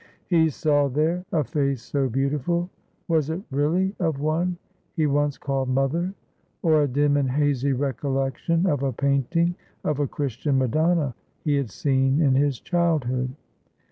He 0.25 0.49
saw 0.49 0.87
there 0.87 1.25
a 1.31 1.43
face 1.43 1.83
so 1.83 2.09
beautiful! 2.09 2.71
was 3.07 3.29
it 3.29 3.43
really 3.51 3.93
of 3.99 4.19
one 4.19 4.57
he 4.95 5.05
once 5.05 5.37
called 5.37 5.69
"Mother"?— 5.69 6.15
or 6.63 6.81
a 6.81 6.87
dim 6.87 7.17
and 7.17 7.29
hazy 7.29 7.71
recollection 7.73 8.65
of 8.65 8.81
a 8.81 8.91
painting 8.93 9.53
of 9.83 9.99
a 9.99 10.07
Christian 10.07 10.57
Madonna 10.57 11.13
he 11.43 11.55
had 11.55 11.69
seen 11.69 12.19
in 12.19 12.33
his 12.33 12.59
childhood? 12.59 13.29